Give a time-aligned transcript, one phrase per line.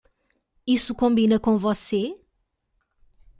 [0.65, 2.19] Isso combina com você?